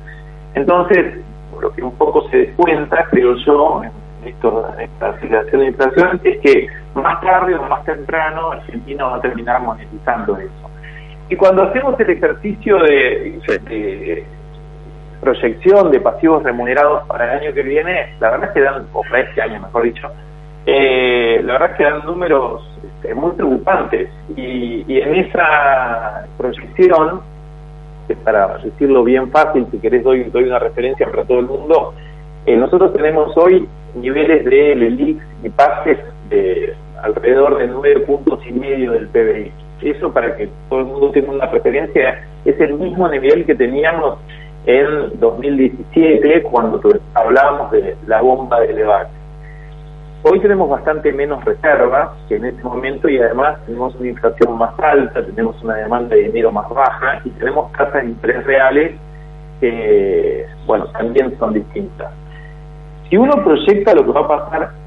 Entonces, 0.54 1.16
lo 1.60 1.72
que 1.72 1.82
un 1.82 1.96
poco 1.96 2.28
se 2.30 2.38
descuenta, 2.38 3.06
creo 3.10 3.36
yo, 3.38 3.82
en, 3.84 4.28
esto, 4.28 4.68
en 4.76 4.82
esta 4.82 5.10
aceleración 5.10 5.62
de 5.62 5.68
inflación, 5.68 6.22
es 6.24 6.40
que 6.40 6.68
más 6.96 7.22
tarde 7.22 7.56
o 7.56 7.64
más 7.64 7.84
temprano 7.86 8.52
Argentina 8.52 9.06
va 9.06 9.16
a 9.18 9.22
terminar 9.22 9.62
monetizando 9.62 10.38
eso. 10.38 10.70
Y 11.30 11.36
cuando 11.36 11.64
hacemos 11.64 11.98
el 12.00 12.10
ejercicio 12.10 12.78
de, 12.80 14.26
proyección 15.22 15.92
de 15.92 16.02
pasivos 16.02 16.44
remunerados 16.44 17.08
para 17.08 17.26
el 17.26 17.40
año 17.40 17.54
que 17.54 17.64
viene, 17.64 18.16
la 18.20 18.32
verdad 18.32 18.50
es 18.50 18.54
que 18.54 18.62
dan, 18.62 18.88
o 18.92 19.02
para 19.04 19.22
este 19.22 19.42
año 19.42 19.62
mejor 19.62 19.84
dicho, 19.84 20.12
eh, 20.66 21.42
la 21.44 21.54
verdad 21.54 21.72
es 21.72 21.78
que 21.78 21.84
dan 21.84 22.06
números 22.06 22.78
este, 22.84 23.14
muy 23.16 23.32
preocupantes. 23.32 24.10
Y, 24.36 24.84
y 24.88 25.00
en 25.00 25.16
esa 25.16 26.26
proyección, 26.38 27.22
para 28.26 28.58
decirlo 28.58 29.04
bien 29.04 29.32
fácil, 29.32 29.68
si 29.72 29.80
querés 29.80 30.04
doy, 30.04 30.24
doy 30.26 30.44
una 30.44 30.60
referencia 30.60 31.10
para 31.10 31.24
todo 31.24 31.40
el 31.40 31.46
mundo, 31.46 31.94
eh, 32.46 32.58
nosotros 32.58 32.92
tenemos 32.94 33.36
hoy 33.38 33.70
niveles 33.96 34.44
de 34.44 34.76
LELIX 34.76 35.24
y 35.44 35.50
pases 35.50 36.00
de 36.32 36.74
alrededor 37.04 37.58
de 37.58 37.68
nueve 37.68 38.00
puntos 38.02 38.40
y 38.48 38.54
medio 38.54 38.94
del 38.94 39.08
PBI. 39.08 39.52
Eso 39.82 40.12
para 40.12 40.36
que 40.36 40.50
todo 40.70 40.80
el 40.80 40.86
mundo 40.86 41.12
tenga 41.12 41.32
una 41.32 41.46
referencia, 41.48 42.24
es 42.46 42.60
el 42.60 42.76
mismo 42.76 43.08
nivel 43.10 43.46
que 43.46 43.56
teníamos 43.56 44.20
en 44.66 45.20
2017 45.20 46.44
cuando 46.44 46.80
hablábamos 47.16 47.72
de 47.72 47.96
la 48.08 48.22
bomba 48.22 48.60
de 48.62 48.74
Levac. 48.74 49.08
Hoy 50.24 50.40
tenemos 50.40 50.70
bastante 50.70 51.12
menos 51.12 51.44
reservas 51.44 52.12
que 52.30 52.36
en 52.36 52.46
este 52.46 52.62
momento 52.62 53.10
y 53.10 53.18
además 53.18 53.58
tenemos 53.66 53.96
una 53.96 54.10
inflación 54.10 54.56
más 54.56 54.78
alta, 54.78 55.26
tenemos 55.26 55.60
una 55.64 55.78
demanda 55.78 56.16
de 56.16 56.24
dinero 56.24 56.52
más 56.52 56.70
baja 56.70 57.22
y 57.26 57.30
tenemos 57.32 57.72
tasas 57.72 58.04
de 58.04 58.10
interés 58.10 58.46
reales 58.46 58.92
que, 59.60 60.46
bueno, 60.68 60.86
también 60.92 61.36
son 61.40 61.56
distintas. 61.56 62.12
Si 63.10 63.18
uno 63.18 63.44
proyecta 63.44 63.96
lo 63.96 64.06
que 64.06 64.12
va 64.12 64.22
a 64.22 64.28
pasar 64.28 64.81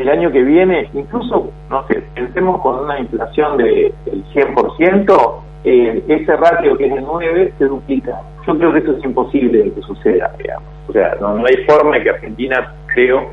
el 0.00 0.08
año 0.08 0.30
que 0.30 0.42
viene, 0.42 0.88
incluso, 0.94 1.50
no 1.68 1.86
sé, 1.86 2.02
pensemos 2.14 2.60
con 2.60 2.84
una 2.84 2.98
inflación 2.98 3.56
de, 3.58 3.92
del 4.04 4.24
100%, 4.32 5.34
eh, 5.64 6.02
ese 6.08 6.36
ratio 6.36 6.76
que 6.76 6.86
es 6.86 6.94
de 6.94 7.00
9 7.00 7.52
se 7.58 7.64
duplica. 7.66 8.20
Yo 8.46 8.56
creo 8.56 8.72
que 8.72 8.78
eso 8.78 8.92
es 8.96 9.04
imposible 9.04 9.72
que 9.72 9.82
suceda, 9.82 10.32
digamos. 10.38 10.68
O 10.88 10.92
sea, 10.92 11.16
no, 11.20 11.34
no 11.34 11.44
hay 11.46 11.64
forma 11.64 11.96
de 11.96 12.04
que 12.04 12.10
Argentina, 12.10 12.74
creo, 12.94 13.28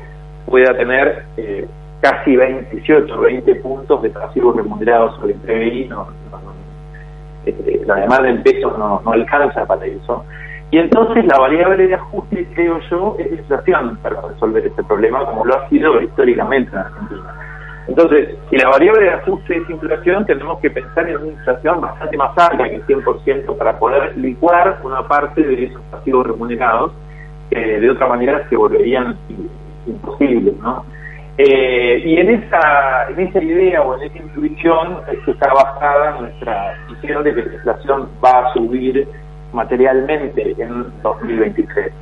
pueda 0.46 0.76
tener 0.76 1.24
eh, 1.36 1.66
casi 2.00 2.36
28, 2.36 3.18
20 3.18 3.54
puntos 3.56 4.02
de 4.02 4.10
pasivos 4.10 4.56
remunerados 4.56 5.16
sobre 5.16 5.32
el 5.32 5.40
PBI, 5.40 5.88
no, 5.88 6.08
este, 7.44 7.80
la 7.86 7.96
demanda 7.96 8.28
en 8.28 8.42
pesos 8.42 8.76
no, 8.78 9.00
no 9.04 9.12
alcanza 9.12 9.64
para 9.64 9.86
eso. 9.86 10.24
Y 10.70 10.78
entonces 10.78 11.24
la 11.24 11.38
variable 11.38 11.86
de 11.86 11.94
ajuste, 11.94 12.46
creo 12.54 12.78
yo, 12.90 13.16
es 13.18 13.30
la 13.30 13.36
inflación 13.38 13.98
para 14.02 14.20
resolver 14.20 14.66
este 14.66 14.82
problema, 14.84 15.24
como 15.24 15.44
lo 15.46 15.54
ha 15.56 15.68
sido 15.68 16.00
históricamente 16.02 16.70
en 16.72 16.78
Argentina. 16.78 17.34
Entonces, 17.88 18.36
si 18.50 18.56
la 18.56 18.68
variable 18.68 19.04
de 19.04 19.10
ajuste 19.14 19.56
es 19.56 19.70
inflación, 19.70 20.26
tenemos 20.26 20.60
que 20.60 20.70
pensar 20.70 21.08
en 21.08 21.16
una 21.16 21.28
inflación 21.28 21.80
bastante 21.80 22.18
más 22.18 22.36
alta 22.36 22.68
que 22.68 22.76
el 22.76 22.86
100% 22.86 23.56
para 23.56 23.78
poder 23.78 24.16
licuar 24.18 24.78
una 24.84 25.08
parte 25.08 25.42
de 25.42 25.64
esos 25.64 25.80
pasivos 25.90 26.26
remunerados, 26.26 26.92
que 27.50 27.58
de 27.58 27.90
otra 27.90 28.06
manera 28.08 28.46
se 28.50 28.56
volverían 28.56 29.16
imposible, 29.86 30.52
¿no? 30.60 30.84
Eh, 31.38 32.02
y 32.04 32.16
en 32.16 32.30
esa, 32.30 33.08
en 33.10 33.20
esa 33.20 33.42
idea 33.42 33.80
o 33.82 33.96
en 33.96 34.10
esa 34.10 34.18
intuición 34.18 34.98
es 35.10 35.18
que 35.20 35.30
está 35.30 35.48
basada 35.54 36.20
nuestra 36.20 36.74
visión 36.90 37.22
de 37.22 37.34
que 37.34 37.42
la 37.42 37.54
inflación 37.54 38.08
va 38.22 38.48
a 38.48 38.52
subir 38.52 39.08
materialmente 39.52 40.54
en 40.58 40.86
2023. 41.02 41.92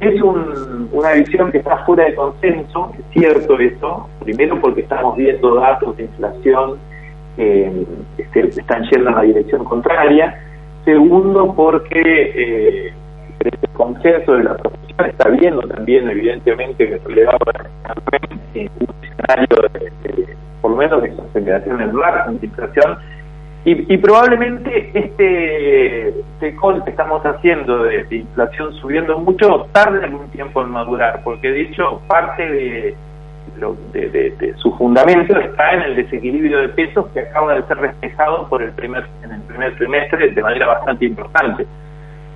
Es 0.00 0.20
una 0.22 1.12
visión 1.12 1.50
que 1.50 1.58
está 1.58 1.78
fuera 1.84 2.04
de 2.04 2.14
consenso, 2.14 2.92
es 2.98 3.04
cierto 3.12 3.58
eso, 3.58 4.08
primero 4.20 4.60
porque 4.60 4.82
estamos 4.82 5.16
viendo 5.16 5.54
datos 5.54 5.96
de 5.96 6.04
inflación 6.04 6.78
que 7.36 8.40
están 8.40 8.82
yendo 8.90 9.08
en 9.08 9.14
la 9.14 9.22
dirección 9.22 9.64
contraria, 9.64 10.40
segundo 10.84 11.54
porque 11.54 12.02
eh, 12.02 12.92
el 13.40 13.68
consenso 13.72 14.34
de 14.34 14.44
la 14.44 14.56
profesión 14.56 15.06
está 15.06 15.28
viendo 15.28 15.62
también, 15.62 16.08
evidentemente, 16.08 16.88
que 16.88 16.98
se 16.98 17.08
le 17.10 17.26
un 17.26 18.94
escenario 19.02 19.56
de, 19.72 20.36
por 20.60 20.72
lo 20.72 20.76
menos 20.76 21.02
de 21.02 21.10
aceleración 21.10 21.80
en 21.80 21.92
de 22.40 22.46
inflación, 22.46 22.98
y, 23.66 23.96
probablemente 23.96 24.90
este, 24.92 26.08
este 26.08 26.56
que 26.84 26.90
estamos 26.90 27.22
haciendo 27.24 27.84
de, 27.84 28.06
inflación 28.10 28.74
subiendo 28.74 29.18
mucho 29.18 29.66
tarde 29.72 30.04
algún 30.04 30.28
tiempo 30.28 30.60
en 30.60 30.68
madurar, 30.68 31.22
porque 31.24 31.50
de 31.50 31.62
hecho 31.62 32.02
parte 32.06 32.42
de, 32.46 32.94
de, 33.92 34.54
su 34.58 34.70
fundamento 34.76 35.38
está 35.38 35.72
en 35.72 35.82
el 35.82 35.96
desequilibrio 35.96 36.58
de 36.58 36.68
pesos 36.70 37.06
que 37.14 37.20
acaba 37.20 37.54
de 37.54 37.62
ser 37.62 37.78
reflejado 37.78 38.48
por 38.48 38.62
el 38.62 38.72
primer 38.72 39.06
en 39.22 39.32
el 39.32 39.40
primer 39.42 39.74
trimestre 39.78 40.30
de 40.30 40.42
manera 40.42 40.66
bastante 40.66 41.06
importante. 41.06 41.66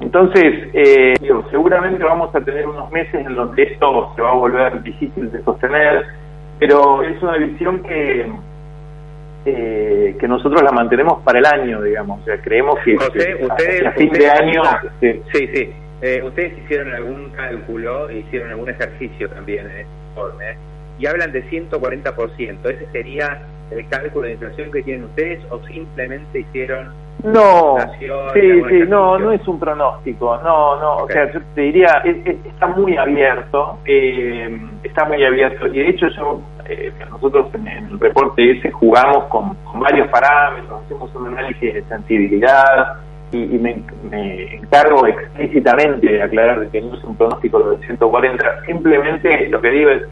Entonces, 0.00 0.70
eh, 0.72 1.14
seguramente 1.50 2.04
vamos 2.04 2.34
a 2.34 2.40
tener 2.40 2.66
unos 2.66 2.90
meses 2.90 3.26
en 3.26 3.34
donde 3.34 3.64
esto 3.64 4.12
se 4.14 4.22
va 4.22 4.30
a 4.30 4.34
volver 4.34 4.82
difícil 4.82 5.30
de 5.30 5.42
sostener, 5.42 6.06
pero 6.58 7.02
es 7.02 7.20
una 7.20 7.36
visión 7.36 7.82
que, 7.82 8.30
eh, 9.56 10.16
que 10.18 10.28
nosotros 10.28 10.62
la 10.62 10.72
mantenemos 10.72 11.22
para 11.22 11.38
el 11.38 11.46
año, 11.46 11.82
digamos. 11.82 12.20
O 12.20 12.24
sea, 12.24 12.40
creemos 12.40 12.78
que, 12.84 12.94
ustedes, 12.94 13.86
a 13.86 13.92
fin 13.92 14.10
de 14.10 14.30
año... 14.30 14.62
Sí, 15.00 15.22
sí. 15.32 15.72
Eh, 16.00 16.22
ustedes 16.22 16.56
hicieron 16.58 16.94
algún 16.94 17.30
cálculo, 17.30 18.10
hicieron 18.10 18.50
algún 18.50 18.70
ejercicio 18.70 19.28
también 19.30 19.66
en 19.66 19.78
este 19.78 19.92
informe, 20.10 20.56
y 20.98 21.06
hablan 21.06 21.32
de 21.32 21.44
140%. 21.50 22.70
¿Ese 22.70 22.86
sería 22.92 23.42
el 23.70 23.88
cálculo 23.88 24.26
de 24.26 24.32
inflación 24.34 24.70
que 24.70 24.82
tienen 24.82 25.04
ustedes 25.04 25.40
o 25.50 25.60
simplemente 25.66 26.40
hicieron 26.40 26.92
no, 27.24 27.76
sí, 27.98 28.62
sí, 28.68 28.80
no, 28.88 29.18
no 29.18 29.32
es 29.32 29.46
un 29.48 29.58
pronóstico, 29.58 30.38
no, 30.38 30.78
no, 30.80 30.96
o 30.98 31.08
sea, 31.08 31.30
yo 31.32 31.40
te 31.54 31.62
diría, 31.62 32.02
está 32.04 32.68
muy 32.68 32.96
abierto, 32.96 33.78
eh, 33.84 34.56
está 34.84 35.04
muy 35.04 35.24
abierto, 35.24 35.66
y 35.66 35.78
de 35.78 35.88
hecho 35.88 36.06
yo, 36.08 36.40
eh, 36.66 36.92
nosotros 37.10 37.48
en 37.54 37.66
el 37.66 37.98
reporte 37.98 38.52
ese 38.52 38.70
jugamos 38.70 39.24
con, 39.24 39.56
varios 39.80 40.08
parámetros, 40.08 40.82
hacemos 40.84 41.12
un 41.14 41.28
análisis 41.28 41.74
de 41.74 41.82
sensibilidad, 41.84 42.98
y, 43.32 43.46
me, 43.58 43.82
me, 44.10 44.54
encargo 44.54 45.06
explícitamente 45.06 46.06
de 46.06 46.22
aclarar 46.22 46.66
que 46.68 46.80
no 46.80 46.94
es 46.94 47.04
un 47.04 47.16
pronóstico 47.16 47.58
de 47.58 47.86
140, 47.86 48.64
simplemente 48.64 49.48
lo 49.48 49.60
que 49.60 49.70
digo 49.70 49.90
es, 49.90 50.02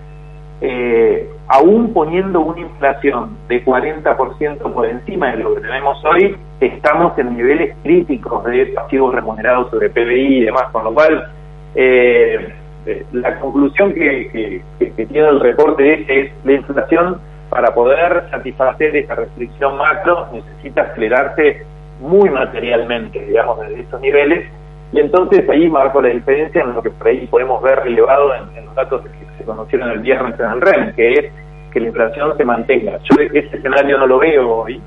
eh, 0.60 1.28
aún 1.48 1.92
poniendo 1.92 2.40
una 2.40 2.60
inflación 2.60 3.36
de 3.48 3.64
40% 3.64 4.72
por 4.72 4.86
encima 4.86 5.32
de 5.32 5.42
lo 5.42 5.54
que 5.54 5.60
tenemos 5.60 6.02
hoy, 6.04 6.36
estamos 6.60 7.16
en 7.18 7.36
niveles 7.36 7.76
críticos 7.82 8.44
de 8.44 8.66
pasivos 8.66 9.14
remunerados 9.14 9.70
sobre 9.70 9.90
PBI 9.90 10.38
y 10.38 10.44
demás, 10.46 10.64
con 10.72 10.84
lo 10.84 10.94
cual 10.94 11.30
eh, 11.75 12.54
eh, 12.86 13.04
la 13.12 13.38
conclusión 13.38 13.92
que, 13.92 14.62
tiene 14.78 15.28
el 15.28 15.40
reporte 15.40 16.02
ese 16.02 16.20
es 16.20 16.32
la 16.44 16.52
inflación 16.52 17.20
para 17.50 17.75
poder 17.75 18.28
satisfacer 18.30 18.96
esa 18.96 19.14
restricción 19.14 19.76
macro 19.76 20.28
necesita 20.32 20.82
acelerarse 20.82 21.64
muy 22.00 22.28
materialmente, 22.30 23.25
digamos, 23.25 23.60
desde 23.60 23.80
estos 23.80 24.00
niveles, 24.00 24.46
y 24.92 25.00
entonces 25.00 25.48
ahí 25.48 25.68
marco 25.68 26.00
la 26.00 26.08
diferencia 26.08 26.62
en 26.62 26.75
lo 26.75 26.82
que 26.82 26.90
por 26.90 27.08
ahí 27.08 27.26
podemos 27.26 27.62
ver 27.62 27.80
relevado 27.80 28.34
en, 28.34 28.64
los 28.64 28.75
datos 28.75 29.02
que 29.02 29.25
se 29.38 29.45
conocieron 29.45 29.90
el 29.90 30.00
viernes 30.00 30.38
en 30.38 30.47
el 30.47 30.61
REN, 30.61 30.93
que 30.95 31.12
es 31.12 31.33
que 31.73 31.81
la 31.81 31.87
inflación 31.88 32.37
se 32.37 32.45
mantenga. 32.45 32.99
Yo 32.99 33.23
ese 33.23 33.57
escenario 33.57 33.99
no 33.99 34.07
lo 34.07 34.19
veo 34.19 34.49
hoy, 34.49 34.81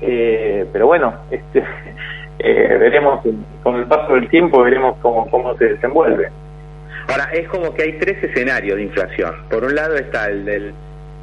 eh, 0.00 0.66
pero 0.72 0.86
bueno, 0.86 1.14
este, 1.30 1.64
eh, 2.38 2.76
veremos 2.78 3.20
con 3.62 3.76
el 3.76 3.86
paso 3.86 4.14
del 4.14 4.28
tiempo, 4.28 4.62
veremos 4.62 4.96
cómo, 5.00 5.28
cómo 5.30 5.56
se 5.56 5.66
desenvuelve. 5.66 6.28
Ahora, 7.08 7.30
es 7.32 7.48
como 7.48 7.74
que 7.74 7.82
hay 7.82 7.92
tres 7.98 8.22
escenarios 8.22 8.76
de 8.76 8.84
inflación. 8.84 9.34
Por 9.50 9.64
un 9.64 9.74
lado 9.74 9.94
está 9.96 10.26
el 10.26 10.44
del 10.44 10.74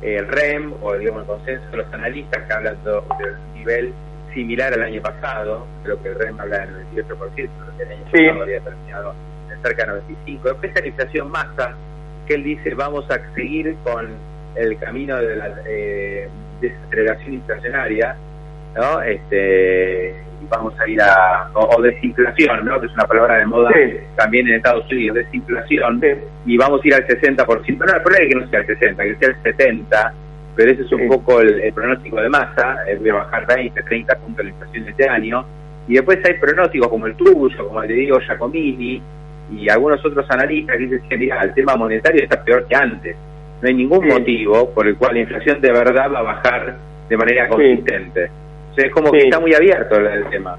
REM, 0.01 0.73
o 0.81 0.93
digamos 0.93 1.21
el 1.21 1.27
consenso 1.27 1.71
de 1.71 1.77
los 1.77 1.93
analistas 1.93 2.43
que 2.43 2.53
hablan 2.53 2.77
del 2.83 3.35
nivel 3.55 3.93
similar 4.33 4.73
al 4.73 4.83
año 4.83 5.01
pasado, 5.01 5.65
creo 5.83 6.01
que 6.01 6.09
el 6.09 6.15
REM 6.15 6.39
habla 6.39 6.59
del 6.59 6.85
98%, 6.95 7.33
que 7.35 7.83
el 7.83 7.91
año 7.91 8.03
pasado 8.11 8.43
había 8.43 8.59
terminado 8.61 9.13
cerca 9.61 9.85
de 9.85 10.01
95%. 10.01 10.41
Después 10.41 10.63
está 10.63 10.81
la 10.81 10.87
inflación 10.87 11.31
masa, 11.31 11.75
que 12.31 12.35
él 12.35 12.43
dice 12.43 12.73
vamos 12.75 13.05
a 13.11 13.19
seguir 13.35 13.75
con 13.83 14.07
el 14.55 14.77
camino 14.77 15.17
de 15.17 15.35
la 15.35 15.53
eh, 15.67 16.29
desaceleración 16.61 17.33
inflacionaria, 17.33 18.15
¿no? 18.73 19.01
Este, 19.01 20.15
vamos 20.49 20.73
a 20.79 20.87
ir 20.87 21.01
a, 21.01 21.49
o, 21.53 21.81
desinflación, 21.81 22.65
¿no? 22.65 22.79
Que 22.79 22.87
es 22.87 22.93
una 22.93 23.05
palabra 23.05 23.37
de 23.37 23.45
moda 23.45 23.69
también 24.15 24.47
en 24.47 24.55
Estados 24.55 24.89
Unidos, 24.89 25.17
desinflación, 25.17 26.01
y 26.45 26.57
vamos 26.57 26.81
a 26.83 26.87
ir 26.87 26.93
al 26.95 27.05
60%. 27.05 27.45
No, 27.45 27.53
el 27.59 28.01
problema 28.01 28.23
es 28.23 28.29
que 28.29 28.39
no 28.39 28.47
sea 28.49 28.59
el 28.59 28.67
60, 28.67 29.03
que 29.03 29.15
sea 29.15 29.29
el 29.29 29.43
70%, 29.43 30.11
pero 30.55 30.71
ese 30.71 30.81
es 30.83 30.91
un 30.93 31.07
poco 31.09 31.41
el, 31.41 31.73
pronóstico 31.73 32.21
de 32.21 32.29
masa, 32.29 32.77
es 32.87 33.01
de 33.01 33.11
bajar 33.11 33.45
20, 33.45 33.83
30 33.83 34.15
puntos 34.15 34.37
de 34.37 34.43
la 34.43 34.49
inflación 34.51 34.87
este 34.87 35.09
año. 35.09 35.45
Y 35.87 35.95
después 35.95 36.19
hay 36.23 36.35
pronósticos 36.35 36.87
como 36.87 37.07
el 37.07 37.15
tuyo, 37.15 37.67
como 37.67 37.81
el 37.81 37.89
de 37.89 37.95
Diego 37.95 38.19
Giacomini, 38.19 39.01
y 39.51 39.69
algunos 39.69 40.03
otros 40.05 40.25
analistas 40.29 40.77
que 40.77 40.85
dicen, 40.85 41.19
mira, 41.19 41.41
el 41.41 41.53
tema 41.53 41.75
monetario 41.75 42.23
está 42.23 42.43
peor 42.43 42.65
que 42.67 42.75
antes. 42.75 43.15
No 43.61 43.67
hay 43.67 43.75
ningún 43.75 44.07
motivo 44.07 44.69
por 44.71 44.87
el 44.87 44.95
cual 44.95 45.13
la 45.13 45.19
inflación 45.21 45.61
de 45.61 45.71
verdad 45.71 46.11
va 46.11 46.19
a 46.19 46.23
bajar 46.23 46.77
de 47.07 47.17
manera 47.17 47.47
consistente. 47.47 48.29
O 48.71 48.73
sea, 48.73 48.85
es 48.87 48.91
como 48.91 49.11
que 49.11 49.19
está 49.19 49.39
muy 49.39 49.53
abierto 49.53 49.95
el, 49.95 50.25
tema. 50.29 50.57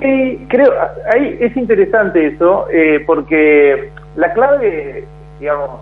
Sí, 0.00 0.46
creo, 0.48 0.72
ahí 1.12 1.38
es 1.40 1.56
interesante 1.56 2.26
eso, 2.26 2.66
eh, 2.72 3.02
porque 3.06 3.90
la 4.16 4.32
clave, 4.32 5.04
digamos, 5.38 5.80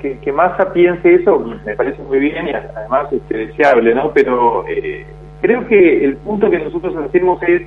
que, 0.00 0.18
que, 0.18 0.32
Massa 0.32 0.72
piense 0.72 1.14
eso 1.14 1.38
me 1.64 1.74
parece 1.74 2.02
muy 2.02 2.18
bien 2.18 2.48
y 2.48 2.52
además 2.52 3.06
es 3.12 3.20
este, 3.22 3.46
deseable, 3.46 3.94
¿no? 3.94 4.12
Pero 4.12 4.64
eh, 4.68 5.04
creo 5.40 5.66
que 5.68 6.04
el 6.04 6.16
punto 6.16 6.50
que 6.50 6.58
nosotros 6.58 6.94
hacemos 6.96 7.42
es 7.44 7.62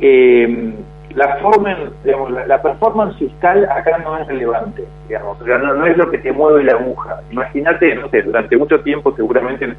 eh, 0.00 0.74
la 1.14 1.36
forma, 1.36 1.76
digamos, 2.04 2.30
la, 2.30 2.62
performance 2.62 3.16
fiscal 3.16 3.66
acá 3.70 3.98
no 3.98 4.18
es 4.18 4.26
relevante, 4.26 4.84
digamos, 5.08 5.40
o 5.40 5.44
sea, 5.44 5.58
no, 5.58 5.86
es 5.86 5.96
lo 5.96 6.10
que 6.10 6.18
te 6.18 6.32
mueve 6.32 6.64
la 6.64 6.72
aguja. 6.72 7.20
Imagínate, 7.30 7.94
no 7.94 8.08
sé, 8.08 8.22
durante 8.22 8.56
mucho 8.56 8.80
tiempo 8.80 9.14
seguramente 9.16 9.74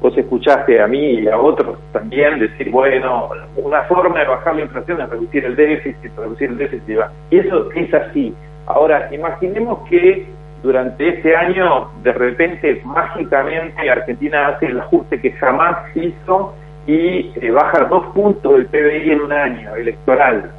vos 0.00 0.16
escuchaste 0.16 0.80
a 0.80 0.86
mí 0.86 1.20
y 1.20 1.28
a 1.28 1.38
otros 1.38 1.78
también 1.92 2.38
decir, 2.38 2.70
bueno, 2.70 3.30
una 3.56 3.82
forma 3.84 4.20
de 4.20 4.26
bajar 4.26 4.56
la 4.56 4.62
inflación 4.62 5.00
es 5.00 5.08
reducir 5.08 5.44
el 5.44 5.56
déficit, 5.56 6.16
reducir 6.16 6.50
el 6.50 6.58
déficit. 6.58 6.98
Y 7.30 7.38
eso 7.38 7.70
es 7.72 7.94
así. 7.94 8.34
Ahora, 8.66 9.08
imaginemos 9.14 9.86
que 9.88 10.26
durante 10.62 11.08
este 11.08 11.36
año, 11.36 11.90
de 12.02 12.12
repente, 12.12 12.80
mágicamente, 12.84 13.90
Argentina 13.90 14.48
hace 14.48 14.66
el 14.66 14.80
ajuste 14.80 15.20
que 15.20 15.32
jamás 15.32 15.76
hizo 15.94 16.54
y 16.86 17.32
eh, 17.36 17.50
baja 17.50 17.84
dos 17.84 18.06
puntos 18.14 18.52
del 18.52 18.66
PBI 18.66 19.10
en 19.10 19.20
un 19.20 19.32
año 19.32 19.74
electoral. 19.76 20.50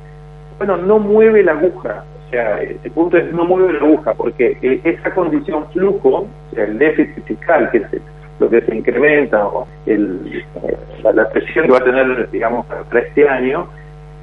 Bueno, 0.57 0.77
no 0.77 0.99
mueve 0.99 1.43
la 1.43 1.51
aguja, 1.51 2.03
o 2.25 2.29
sea, 2.29 2.61
el 2.61 2.91
punto 2.91 3.17
es 3.17 3.31
no 3.33 3.45
mueve 3.45 3.73
la 3.73 3.79
aguja, 3.79 4.13
porque 4.13 4.57
eh, 4.61 4.81
esa 4.83 5.13
condición 5.13 5.65
flujo, 5.71 6.09
o 6.09 6.55
sea, 6.55 6.63
el 6.63 6.77
déficit 6.77 7.23
fiscal, 7.25 7.69
que 7.71 7.79
es 7.79 8.01
lo 8.39 8.49
que 8.49 8.61
se 8.61 8.75
incrementa, 8.75 9.45
o 9.47 9.67
el, 9.85 10.43
eh, 10.63 10.77
la, 11.13 11.29
presión 11.29 11.65
que 11.65 11.71
va 11.71 11.79
a 11.79 11.83
tener, 11.83 12.29
digamos, 12.31 12.65
para 12.65 12.99
este 12.99 13.27
año, 13.27 13.67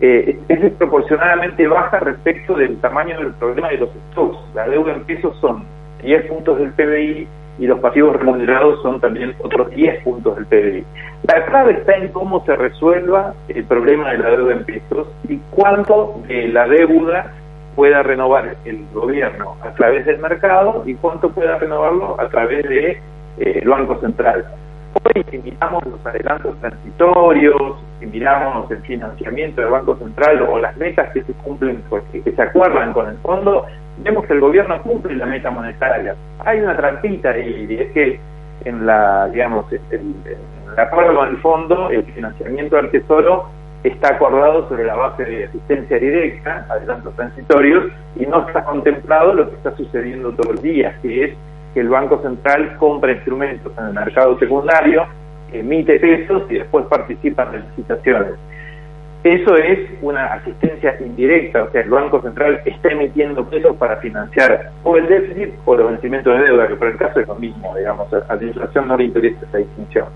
eh, 0.00 0.36
es 0.48 0.60
desproporcionadamente 0.60 1.66
baja 1.68 2.00
respecto 2.00 2.54
del 2.54 2.76
tamaño 2.80 3.18
del 3.18 3.34
problema 3.34 3.68
de 3.68 3.78
los 3.78 3.90
stocks. 4.10 4.38
La 4.54 4.68
deuda 4.68 4.94
en 4.94 5.04
pesos 5.04 5.36
son 5.40 5.64
10 6.02 6.26
puntos 6.26 6.58
del 6.58 6.72
PBI 6.72 7.28
y 7.58 7.66
los 7.66 7.78
pasivos 7.78 8.16
remunerados 8.16 8.82
son 8.82 9.00
también 9.00 9.34
otros 9.38 9.70
10 9.70 10.02
puntos 10.02 10.34
del 10.36 10.46
PBI. 10.46 10.84
La 11.24 11.44
clave 11.44 11.74
está 11.74 11.94
en 11.94 12.08
cómo 12.08 12.44
se 12.44 12.56
resuelva 12.56 13.34
el 13.46 13.64
problema 13.64 14.10
de 14.10 14.18
la 14.18 14.30
deuda 14.30 14.52
en 14.54 14.64
pesos 14.64 15.06
y 15.28 15.38
cuánto 15.50 16.20
de 16.26 16.48
la 16.48 16.66
deuda 16.66 17.32
pueda 17.76 18.02
renovar 18.02 18.56
el 18.64 18.84
gobierno 18.92 19.56
a 19.62 19.70
través 19.70 20.04
del 20.04 20.18
mercado 20.18 20.82
y 20.84 20.94
cuánto 20.94 21.30
pueda 21.30 21.58
renovarlo 21.58 22.20
a 22.20 22.28
través 22.28 22.64
del 22.64 22.68
de, 22.68 23.00
eh, 23.38 23.62
Banco 23.64 24.00
Central. 24.00 24.44
Hoy, 24.94 25.24
si 25.30 25.38
miramos 25.38 25.86
los 25.86 26.04
adelantos 26.04 26.58
transitorios, 26.60 27.76
si 28.00 28.06
miramos 28.06 28.68
el 28.70 28.82
financiamiento 28.82 29.60
del 29.60 29.70
Banco 29.70 29.96
Central 29.96 30.42
o 30.42 30.58
las 30.58 30.76
metas 30.76 31.12
que 31.12 31.22
se 31.22 31.32
cumplen, 31.34 31.82
pues, 31.88 32.02
que, 32.12 32.30
se 32.30 32.42
acuerdan 32.42 32.92
con 32.92 33.08
el 33.08 33.16
fondo, 33.18 33.64
vemos 33.98 34.26
que 34.26 34.32
el 34.32 34.40
gobierno 34.40 34.82
cumple 34.82 35.14
la 35.14 35.26
meta 35.26 35.50
monetaria. 35.50 36.16
Hay 36.40 36.60
una 36.60 36.76
trampita 36.76 37.30
ahí, 37.30 37.66
y 37.70 37.74
es 37.74 37.92
que 37.92 38.20
en 38.64 38.84
la, 38.84 39.28
digamos, 39.28 39.72
el, 39.72 39.80
el 39.90 40.36
acuerdo 40.80 41.14
con 41.14 41.28
el 41.28 41.36
fondo, 41.38 41.90
el 41.90 42.04
financiamiento 42.04 42.76
del 42.76 42.90
Tesoro 42.90 43.50
está 43.84 44.14
acordado 44.14 44.68
sobre 44.68 44.84
la 44.84 44.94
base 44.94 45.24
de 45.24 45.44
asistencia 45.44 45.98
directa, 45.98 46.66
adelantos 46.70 47.14
transitorios, 47.16 47.92
y 48.16 48.26
no 48.26 48.46
está 48.46 48.64
contemplado 48.64 49.34
lo 49.34 49.50
que 49.50 49.56
está 49.56 49.76
sucediendo 49.76 50.32
todos 50.32 50.52
los 50.52 50.62
días, 50.62 50.94
que 51.02 51.24
es 51.24 51.34
que 51.74 51.80
el 51.80 51.88
Banco 51.88 52.20
Central 52.22 52.76
compra 52.78 53.12
instrumentos 53.12 53.72
en 53.76 53.86
el 53.86 53.92
mercado 53.92 54.38
secundario, 54.38 55.06
emite 55.52 55.98
pesos 55.98 56.44
y 56.50 56.54
después 56.54 56.86
participa 56.86 57.50
en 57.52 57.64
licitaciones. 57.68 58.34
Eso 59.24 59.54
es 59.56 59.78
una 60.02 60.32
asistencia 60.34 60.96
indirecta, 60.98 61.62
o 61.62 61.70
sea, 61.70 61.82
el 61.82 61.90
Banco 61.90 62.20
Central 62.22 62.60
está 62.64 62.88
emitiendo 62.90 63.44
pesos 63.48 63.76
para 63.76 63.96
financiar 63.98 64.70
o 64.82 64.96
el 64.96 65.06
déficit 65.06 65.54
o 65.64 65.76
los 65.76 65.92
vencimientos 65.92 66.36
de 66.36 66.44
deuda, 66.44 66.66
que 66.66 66.74
por 66.74 66.88
el 66.88 66.96
caso 66.96 67.20
es 67.20 67.28
lo 67.28 67.36
mismo, 67.36 67.72
digamos, 67.76 68.12
a 68.12 68.34
la 68.34 68.42
inflación 68.42 68.88
no 68.88 68.96
le 68.96 69.04
interesa 69.04 69.46
esa 69.46 69.58
distinción. 69.58 70.06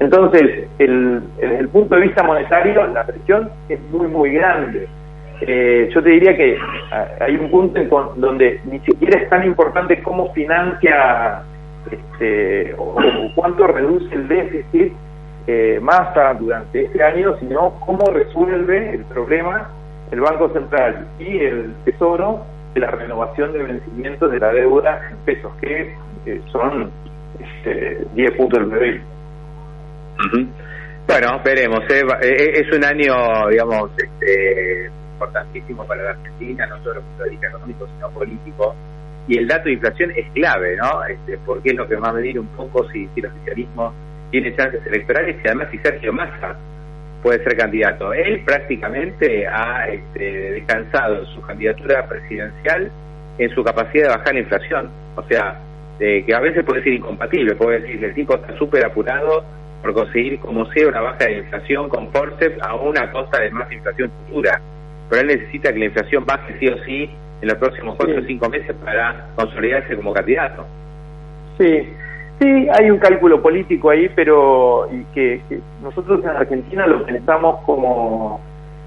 Entonces, 0.00 0.68
el, 0.78 1.22
desde 1.36 1.58
el 1.58 1.68
punto 1.68 1.96
de 1.96 2.02
vista 2.02 2.22
monetario, 2.22 2.86
la 2.88 3.04
presión 3.04 3.50
es 3.68 3.80
muy, 3.90 4.06
muy 4.06 4.32
grande. 4.32 4.88
Eh, 5.40 5.88
yo 5.92 6.02
te 6.02 6.10
diría 6.10 6.36
que 6.36 6.58
hay 7.20 7.36
un 7.36 7.50
punto 7.50 7.80
en 7.80 7.88
donde 8.20 8.60
ni 8.64 8.80
siquiera 8.80 9.20
es 9.20 9.28
tan 9.28 9.44
importante 9.44 10.02
cómo 10.02 10.32
financia 10.32 11.42
este, 11.90 12.74
o, 12.76 12.96
cuánto 13.34 13.66
reduce 13.66 14.12
el 14.14 14.26
déficit 14.26 14.92
eh, 15.46 15.78
masa 15.80 16.34
durante 16.34 16.84
este 16.84 17.02
año, 17.02 17.36
sino 17.38 17.74
cómo 17.80 18.06
resuelve 18.10 18.94
el 18.94 19.04
problema 19.04 19.70
el 20.10 20.20
Banco 20.20 20.48
Central 20.50 21.06
y 21.18 21.38
el 21.38 21.74
Tesoro 21.84 22.40
de 22.74 22.80
la 22.80 22.90
renovación 22.90 23.52
de 23.52 23.62
vencimientos 23.62 24.30
de 24.30 24.38
la 24.38 24.52
deuda 24.52 25.00
en 25.10 25.16
pesos, 25.18 25.52
que 25.60 25.94
son 26.50 26.90
este, 27.40 28.06
10 28.14 28.32
puntos 28.32 28.60
del 28.60 28.78
PBI. 28.78 29.17
Bueno, 31.08 31.40
veremos. 31.42 31.80
¿eh? 31.88 32.02
Eh, 32.22 32.52
es 32.60 32.76
un 32.76 32.84
año, 32.84 33.48
digamos, 33.48 33.90
este, 33.96 34.90
importantísimo 35.14 35.86
para 35.86 36.02
la 36.02 36.10
Argentina, 36.10 36.66
no 36.66 36.76
solo 36.82 37.02
desde 37.18 37.30
el 37.30 37.30
punto 37.30 37.46
económico, 37.46 37.88
sino 37.94 38.10
político. 38.10 38.74
Y 39.26 39.38
el 39.38 39.48
dato 39.48 39.64
de 39.64 39.72
inflación 39.72 40.10
es 40.16 40.26
clave, 40.32 40.76
¿no? 40.76 41.04
Este, 41.06 41.38
porque 41.46 41.70
es 41.70 41.76
lo 41.76 41.88
que 41.88 41.96
va 41.96 42.10
a 42.10 42.12
medir 42.12 42.38
un 42.38 42.48
poco 42.48 42.86
si, 42.90 43.08
si 43.14 43.20
el 43.20 43.26
oficialismo 43.26 43.94
tiene 44.30 44.54
chances 44.54 44.86
electorales 44.86 45.36
y 45.42 45.48
además 45.48 45.68
si 45.70 45.78
Sergio 45.78 46.12
Massa 46.12 46.56
puede 47.22 47.42
ser 47.42 47.56
candidato. 47.56 48.12
Él 48.12 48.42
prácticamente 48.44 49.46
ha 49.46 49.88
este, 49.88 50.52
descansado 50.52 51.24
su 51.26 51.40
candidatura 51.42 52.06
presidencial 52.06 52.90
en 53.38 53.50
su 53.54 53.64
capacidad 53.64 54.04
de 54.04 54.16
bajar 54.16 54.34
la 54.34 54.40
inflación. 54.40 54.90
O 55.16 55.22
sea, 55.24 55.58
que 55.98 56.34
a 56.34 56.40
veces 56.40 56.64
puede 56.64 56.82
ser 56.82 56.92
incompatible, 56.92 57.54
puede 57.54 57.80
decir 57.80 57.98
que 57.98 58.06
el 58.06 58.14
tipo 58.14 58.34
está 58.36 58.56
súper 58.56 58.84
apurado 58.84 59.44
por 59.82 59.94
conseguir 59.94 60.38
como 60.40 60.66
sea 60.72 60.88
una 60.88 61.00
baja 61.00 61.24
de 61.24 61.38
inflación 61.38 61.88
con 61.88 62.10
forceps 62.10 62.60
a 62.62 62.74
una 62.74 63.10
costa 63.12 63.40
de 63.40 63.50
más 63.50 63.70
inflación 63.70 64.10
futura. 64.26 64.60
Pero 65.08 65.22
él 65.22 65.28
necesita 65.28 65.72
que 65.72 65.78
la 65.78 65.84
inflación 65.86 66.24
baje 66.26 66.56
sí 66.58 66.68
o 66.68 66.84
sí 66.84 67.10
en 67.40 67.48
los 67.48 67.56
próximos 67.58 67.96
cuatro 67.96 68.20
o 68.20 68.24
cinco 68.24 68.48
meses 68.48 68.74
para 68.84 69.28
consolidarse 69.36 69.96
como 69.96 70.12
candidato. 70.12 70.66
Sí, 71.56 71.88
sí, 72.40 72.68
hay 72.78 72.90
un 72.90 72.98
cálculo 72.98 73.40
político 73.40 73.90
ahí, 73.90 74.10
pero 74.14 74.88
y 74.90 75.04
que, 75.14 75.40
nosotros 75.82 76.22
en 76.22 76.30
Argentina 76.30 76.86
lo 76.86 77.04
pensamos 77.04 77.64
como 77.64 78.40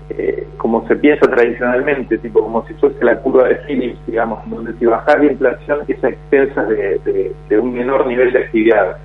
eh, 0.10 0.46
como 0.58 0.86
se 0.90 0.98
piensa 0.98 1.26
tradicionalmente, 1.32 2.18
tipo 2.18 2.42
como 2.42 2.68
si 2.68 2.74
fuese 2.74 3.04
la 3.04 3.18
curva 3.20 3.48
de 3.48 3.56
Phillips, 3.66 4.06
digamos, 4.06 4.40
donde 4.50 4.74
si 4.74 4.86
bajar 4.86 5.24
la 5.24 5.32
inflación 5.32 5.80
es 5.88 6.04
a 6.04 6.10
expensas 6.10 6.68
de, 6.68 7.34
de 7.48 7.60
un 7.60 7.74
menor 7.74 8.06
nivel 8.08 8.34
de 8.34 8.40
actividad 8.40 8.98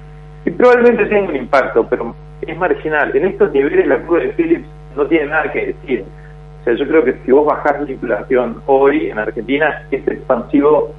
y 0.47 0.51
probablemente 0.53 1.07
tenga 1.07 1.29
un 1.29 1.37
impacto, 1.37 1.87
pero 1.89 2.15
es 2.41 2.57
marginal. 2.57 3.15
En 3.15 3.27
estos 3.27 3.53
niveles 3.53 3.87
la 3.87 3.99
curva 3.99 4.21
de 4.21 4.29
Phillips 4.31 4.69
no 4.97 5.05
tiene 5.07 5.27
nada 5.27 5.51
que 5.53 5.67
decir. 5.67 6.05
O 6.61 6.65
sea, 6.65 6.75
yo 6.75 6.87
creo 6.87 7.05
que 7.05 7.15
si 7.25 7.33
vos 7.33 7.47
bajás 7.47 7.83
la 7.83 7.91
inflación 7.91 8.63
hoy 8.67 9.11
en 9.11 9.19
Argentina 9.19 9.83
es 9.91 10.07
expansivo 10.07 10.95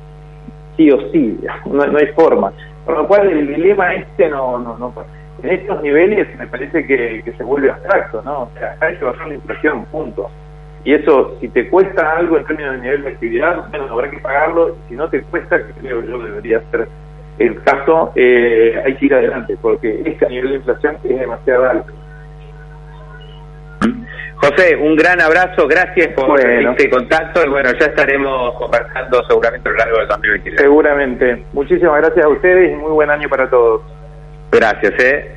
sí 0.75 0.91
o 0.91 0.99
sí, 1.11 1.39
no, 1.65 1.81
hay 1.81 2.07
forma. 2.07 2.51
Con 2.85 2.95
lo 2.95 3.07
cual 3.07 3.29
el 3.29 3.47
dilema 3.47 3.93
este 3.95 4.29
no, 4.29 4.59
no, 4.59 4.77
no 4.77 4.93
en 5.43 5.49
estos 5.49 5.81
niveles 5.81 6.27
me 6.37 6.47
parece 6.47 6.85
que, 6.85 7.23
se 7.37 7.43
vuelve 7.43 7.71
abstracto, 7.71 8.21
¿no? 8.23 8.43
O 8.43 8.51
sea, 8.57 8.75
hay 8.81 8.97
que 8.97 9.05
bajar 9.05 9.27
la 9.27 9.35
inflación, 9.35 9.85
punto. 9.85 10.29
Y 10.83 10.93
eso, 10.93 11.37
si 11.39 11.47
te 11.49 11.69
cuesta 11.69 12.17
algo 12.17 12.37
en 12.37 12.45
términos 12.45 12.73
de 12.75 12.81
nivel 12.81 13.03
de 13.03 13.09
actividad, 13.09 13.69
bueno, 13.69 13.87
habrá 13.91 14.09
que 14.09 14.17
pagarlo. 14.19 14.75
Si 14.89 14.95
no 14.95 15.09
te 15.09 15.21
cuesta, 15.21 15.59
creo 15.79 16.03
yo 16.03 16.19
debería 16.19 16.61
ser 16.71 16.87
el 17.39 17.61
caso, 17.63 18.11
eh, 18.15 18.81
hay 18.83 18.95
que 18.95 19.05
ir 19.05 19.13
adelante, 19.13 19.57
porque 19.61 20.01
este 20.05 20.27
nivel 20.27 20.49
de 20.49 20.55
inflación 20.57 20.97
es 21.03 21.19
demasiado 21.19 21.69
alto. 21.69 21.93
José, 24.37 24.75
un 24.75 24.95
gran 24.95 25.19
abrazo, 25.19 25.67
gracias 25.67 26.09
por 26.09 26.39
este 26.39 26.89
contacto 26.89 27.43
y 27.43 27.49
bueno, 27.49 27.71
ya 27.79 27.87
estaremos 27.87 28.53
conversando 28.53 29.23
seguramente 29.27 29.67
a 29.67 29.71
lo 29.71 29.77
largo 29.77 29.97
del 29.97 30.07
2023. 30.07 30.61
Seguramente. 30.61 31.43
Muchísimas 31.53 32.01
gracias 32.01 32.25
a 32.25 32.29
ustedes 32.29 32.71
y 32.71 32.75
muy 32.75 32.91
buen 32.91 33.09
año 33.09 33.27
para 33.29 33.49
todos. 33.49 33.81
Gracias, 34.51 34.93
eh. 35.03 35.36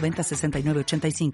906985. 0.00 1.32